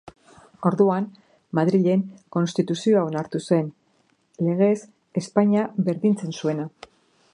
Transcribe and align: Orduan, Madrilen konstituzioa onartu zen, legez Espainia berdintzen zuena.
Orduan, 0.69 1.03
Madrilen 1.59 2.01
konstituzioa 2.37 3.03
onartu 3.09 3.43
zen, 3.45 3.69
legez 4.49 4.75
Espainia 5.23 5.67
berdintzen 5.91 6.35
zuena. 6.41 6.67